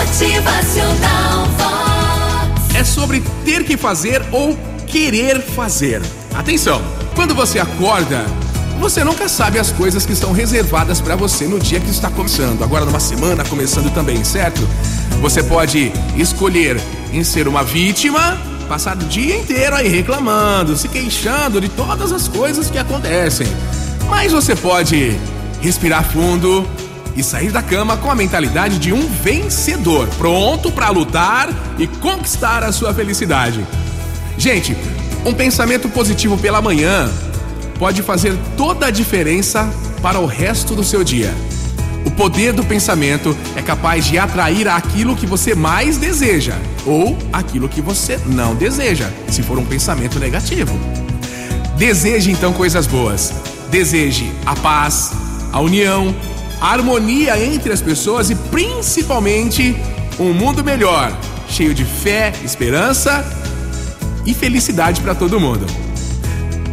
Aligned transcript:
Motivacional 0.00 1.44
Vox. 1.58 2.74
É 2.74 2.82
sobre 2.82 3.22
ter 3.44 3.64
que 3.64 3.76
fazer 3.76 4.22
ou 4.32 4.58
querer 4.86 5.42
fazer. 5.42 6.00
Atenção! 6.34 6.80
Quando 7.14 7.34
você 7.34 7.58
acorda, 7.58 8.24
você 8.78 9.04
nunca 9.04 9.28
sabe 9.28 9.58
as 9.58 9.70
coisas 9.70 10.06
que 10.06 10.14
estão 10.14 10.32
reservadas 10.32 11.02
para 11.02 11.16
você 11.16 11.44
no 11.44 11.58
dia 11.60 11.78
que 11.78 11.90
está 11.90 12.08
começando. 12.08 12.64
Agora, 12.64 12.86
numa 12.86 12.98
semana 12.98 13.44
começando 13.44 13.92
também, 13.92 14.24
certo? 14.24 14.66
Você 15.20 15.42
pode 15.42 15.92
escolher 16.16 16.80
em 17.12 17.22
ser 17.22 17.46
uma 17.46 17.62
vítima, 17.62 18.38
passar 18.70 18.96
o 18.96 19.04
dia 19.04 19.36
inteiro 19.36 19.76
aí 19.76 19.88
reclamando, 19.88 20.78
se 20.78 20.88
queixando 20.88 21.60
de 21.60 21.68
todas 21.68 22.10
as 22.10 22.26
coisas 22.26 22.70
que 22.70 22.78
acontecem. 22.78 23.46
Mas 24.08 24.32
você 24.32 24.56
pode 24.56 25.14
respirar 25.60 26.04
fundo 26.04 26.66
e 27.16 27.22
sair 27.22 27.50
da 27.50 27.62
cama 27.62 27.96
com 27.96 28.10
a 28.10 28.14
mentalidade 28.14 28.78
de 28.78 28.92
um 28.92 29.08
vencedor, 29.08 30.08
pronto 30.18 30.70
para 30.70 30.90
lutar 30.90 31.48
e 31.78 31.86
conquistar 31.86 32.62
a 32.62 32.72
sua 32.72 32.94
felicidade. 32.94 33.64
Gente, 34.38 34.76
um 35.24 35.34
pensamento 35.34 35.88
positivo 35.88 36.38
pela 36.38 36.62
manhã 36.62 37.10
pode 37.78 38.02
fazer 38.02 38.36
toda 38.56 38.86
a 38.86 38.90
diferença 38.90 39.68
para 40.02 40.18
o 40.18 40.26
resto 40.26 40.74
do 40.74 40.84
seu 40.84 41.04
dia. 41.04 41.34
O 42.04 42.10
poder 42.10 42.52
do 42.52 42.64
pensamento 42.64 43.36
é 43.54 43.60
capaz 43.60 44.06
de 44.06 44.18
atrair 44.18 44.66
aquilo 44.68 45.14
que 45.14 45.26
você 45.26 45.54
mais 45.54 45.98
deseja 45.98 46.54
ou 46.86 47.16
aquilo 47.32 47.68
que 47.68 47.82
você 47.82 48.18
não 48.26 48.54
deseja, 48.54 49.10
se 49.28 49.42
for 49.42 49.58
um 49.58 49.64
pensamento 49.64 50.18
negativo. 50.18 50.72
Deseje 51.76 52.30
então 52.30 52.52
coisas 52.52 52.86
boas. 52.86 53.32
Deseje 53.70 54.30
a 54.44 54.56
paz, 54.56 55.12
a 55.52 55.60
união, 55.60 56.14
harmonia 56.60 57.42
entre 57.42 57.72
as 57.72 57.80
pessoas 57.80 58.30
e 58.30 58.34
principalmente 58.34 59.76
um 60.18 60.32
mundo 60.32 60.62
melhor, 60.62 61.16
cheio 61.48 61.74
de 61.74 61.84
fé, 61.84 62.32
esperança 62.44 63.24
e 64.26 64.34
felicidade 64.34 65.00
para 65.00 65.14
todo 65.14 65.40
mundo. 65.40 65.66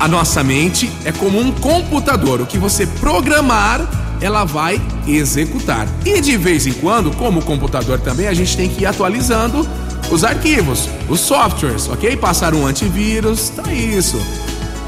A 0.00 0.08
nossa 0.08 0.42
mente 0.42 0.90
é 1.04 1.12
como 1.12 1.38
um 1.38 1.52
computador, 1.52 2.40
o 2.40 2.46
que 2.46 2.58
você 2.58 2.86
programar, 2.86 3.80
ela 4.20 4.44
vai 4.44 4.80
executar. 5.06 5.86
E 6.04 6.20
de 6.20 6.36
vez 6.36 6.66
em 6.66 6.72
quando, 6.72 7.10
como 7.12 7.40
o 7.40 7.44
computador 7.44 8.00
também, 8.00 8.26
a 8.26 8.34
gente 8.34 8.56
tem 8.56 8.68
que 8.68 8.82
ir 8.82 8.86
atualizando 8.86 9.68
os 10.10 10.24
arquivos, 10.24 10.88
os 11.08 11.20
softwares, 11.20 11.88
ok? 11.88 12.16
Passar 12.16 12.54
um 12.54 12.66
antivírus, 12.66 13.50
tá 13.50 13.72
isso. 13.72 14.20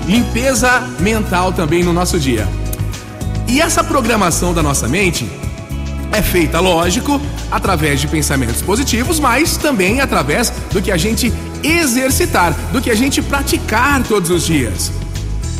Limpeza 0.06 0.80
mental 1.00 1.52
também 1.52 1.82
no 1.82 1.92
nosso 1.92 2.18
dia. 2.18 2.48
E 3.48 3.60
essa 3.60 3.82
programação 3.84 4.52
da 4.52 4.62
nossa 4.62 4.88
mente 4.88 5.28
é 6.12 6.22
feita, 6.22 6.60
lógico, 6.60 7.20
através 7.50 8.00
de 8.00 8.08
pensamentos 8.08 8.62
positivos, 8.62 9.20
mas 9.20 9.56
também 9.56 10.00
através 10.00 10.52
do 10.72 10.80
que 10.80 10.90
a 10.90 10.96
gente 10.96 11.32
exercitar, 11.62 12.52
do 12.72 12.80
que 12.80 12.90
a 12.90 12.94
gente 12.94 13.20
praticar 13.22 14.02
todos 14.04 14.30
os 14.30 14.46
dias. 14.46 14.92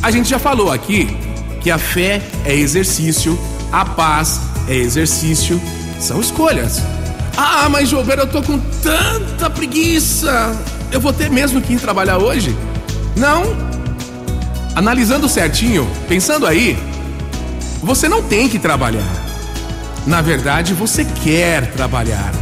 A 0.03 0.11
gente 0.11 0.29
já 0.29 0.39
falou 0.39 0.71
aqui 0.71 1.17
que 1.61 1.71
a 1.71 1.79
fé 1.79 2.23
é 2.45 2.55
exercício, 2.55 3.39
a 3.73 3.85
paz 3.85 4.41
é 4.69 4.75
exercício, 4.75 5.61
são 6.01 6.21
escolhas. 6.21 6.83
Ah, 7.37 7.69
mas 7.69 7.89
Gilberto, 7.89 8.23
eu 8.23 8.27
tô 8.27 8.43
com 8.43 8.59
tanta 8.83 9.51
preguiça. 9.51 10.57
Eu 10.91 11.01
vou 11.01 11.13
ter 11.13 11.29
mesmo 11.29 11.61
que 11.61 11.75
ir 11.75 11.79
trabalhar 11.79 12.19
hoje? 12.19 12.57
Não. 13.17 13.43
Analisando 14.75 15.29
certinho, 15.29 15.87
pensando 16.09 16.47
aí, 16.47 16.79
você 17.87 18.09
não 18.09 18.21
tem 18.21 18.49
que 18.49 18.59
trabalhar. 18.59 19.15
Na 20.09 20.21
verdade, 20.21 20.75
você 20.75 21.05
quer 21.05 21.71
trabalhar. 21.71 22.33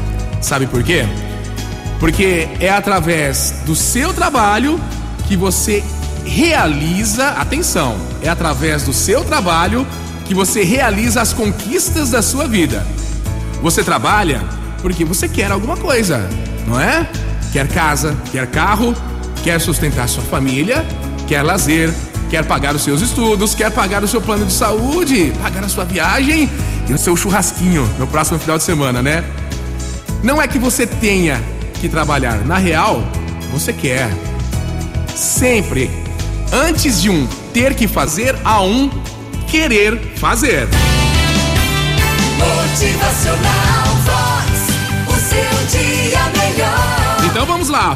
Sabe 0.40 0.66
por 0.66 0.82
quê? 0.82 1.04
Porque 2.00 2.48
é 2.58 2.70
através 2.70 3.56
do 3.66 3.76
seu 3.76 4.14
trabalho 4.14 4.80
que 5.28 5.36
você 5.36 5.84
realiza, 6.24 7.28
atenção, 7.28 7.94
é 8.22 8.28
através 8.30 8.84
do 8.84 8.94
seu 8.94 9.22
trabalho 9.22 9.86
que 10.24 10.34
você 10.34 10.64
realiza 10.64 11.20
as 11.20 11.34
conquistas 11.34 12.10
da 12.10 12.22
sua 12.22 12.48
vida. 12.48 12.86
Você 13.60 13.84
trabalha 13.84 14.42
porque 14.80 15.04
você 15.04 15.28
quer 15.28 15.52
alguma 15.52 15.76
coisa, 15.76 16.26
não 16.66 16.80
é? 16.80 17.06
Quer 17.52 17.68
casa, 17.68 18.16
quer 18.32 18.46
carro, 18.46 18.94
quer 19.42 19.60
sustentar 19.60 20.08
sua 20.08 20.22
família, 20.22 20.84
quer 21.28 21.42
lazer, 21.42 21.92
quer 22.34 22.44
pagar 22.44 22.74
os 22.74 22.82
seus 22.82 23.00
estudos, 23.00 23.54
quer 23.54 23.70
pagar 23.70 24.02
o 24.02 24.08
seu 24.08 24.20
plano 24.20 24.44
de 24.44 24.52
saúde, 24.52 25.32
pagar 25.40 25.62
a 25.62 25.68
sua 25.68 25.84
viagem 25.84 26.50
e 26.88 26.92
o 26.92 26.98
seu 26.98 27.16
churrasquinho 27.16 27.88
no 27.96 28.08
próximo 28.08 28.40
final 28.40 28.58
de 28.58 28.64
semana, 28.64 29.00
né? 29.00 29.22
Não 30.20 30.42
é 30.42 30.48
que 30.48 30.58
você 30.58 30.84
tenha 30.84 31.40
que 31.80 31.88
trabalhar, 31.88 32.44
na 32.44 32.58
real, 32.58 33.04
você 33.52 33.72
quer. 33.72 34.10
Sempre, 35.14 35.88
antes 36.52 37.00
de 37.00 37.08
um 37.08 37.24
ter 37.52 37.72
que 37.72 37.86
fazer, 37.86 38.36
há 38.44 38.60
um 38.60 38.90
querer 39.46 39.96
fazer. 40.16 40.66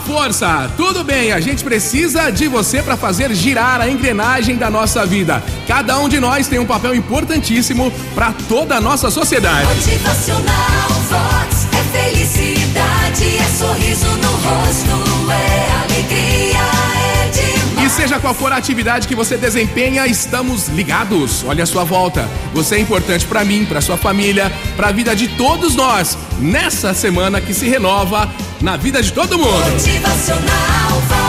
Força! 0.00 0.70
Tudo 0.76 1.04
bem, 1.04 1.32
a 1.32 1.40
gente 1.40 1.62
precisa 1.64 2.30
de 2.30 2.48
você 2.48 2.82
para 2.82 2.96
fazer 2.96 3.34
girar 3.34 3.80
a 3.80 3.88
engrenagem 3.88 4.56
da 4.56 4.70
nossa 4.70 5.04
vida. 5.04 5.42
Cada 5.66 5.98
um 5.98 6.08
de 6.08 6.18
nós 6.20 6.48
tem 6.48 6.58
um 6.58 6.66
papel 6.66 6.94
importantíssimo 6.94 7.92
para 8.14 8.32
toda 8.48 8.76
a 8.76 8.80
nossa 8.80 9.10
sociedade. 9.10 9.66
Motivacional 9.74 10.88
Vox. 11.08 11.66
É 11.72 12.10
felicidade, 12.10 13.38
é 13.38 13.44
sorriso 13.56 14.06
no 14.16 14.30
rosto, 14.30 15.32
é 15.32 15.82
alegria, 15.84 16.58
é 17.24 17.30
demais. 17.30 17.86
E 17.86 17.90
seja 17.90 18.20
qual 18.20 18.34
for 18.34 18.52
a 18.52 18.56
atividade 18.56 19.08
que 19.08 19.14
você 19.14 19.36
desempenha, 19.36 20.06
estamos 20.06 20.68
ligados. 20.68 21.44
Olha 21.46 21.64
a 21.64 21.66
sua 21.66 21.84
volta. 21.84 22.28
Você 22.52 22.76
é 22.76 22.80
importante 22.80 23.24
para 23.26 23.44
mim, 23.44 23.64
para 23.64 23.80
sua 23.80 23.96
família, 23.96 24.52
para 24.76 24.88
a 24.88 24.92
vida 24.92 25.16
de 25.16 25.28
todos 25.28 25.74
nós. 25.74 26.18
Nessa 26.38 26.92
semana 26.92 27.40
que 27.40 27.54
se 27.54 27.66
renova 27.68 28.28
na 28.60 28.76
vida 28.76 29.00
de 29.02 29.12
todo 29.12 29.38
mundo. 29.38 29.70
Motivacional. 29.70 31.27